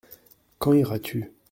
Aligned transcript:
Quand 0.57 0.73
iras-tu? 0.73 1.31